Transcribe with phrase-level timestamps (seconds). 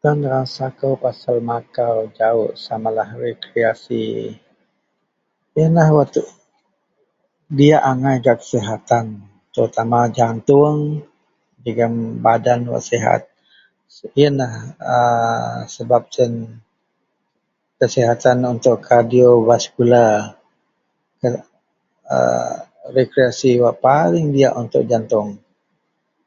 [0.00, 4.04] Tan rasa kou pasel makau jawok samalah rekreasi,
[5.58, 6.08] ienlah wak,
[7.56, 9.06] diyak angai gak kesihatan
[9.52, 10.78] terutama jatung
[11.62, 11.94] jegum
[12.24, 13.22] badan wak sihat.
[14.20, 14.52] Iyenlah
[14.94, 14.98] a
[15.74, 16.32] sebab siyen
[17.78, 20.14] kasihatan untuk kardiovaskular
[22.14, 22.18] a
[22.96, 25.28] rekreasi a wak paling duyak bak jatung.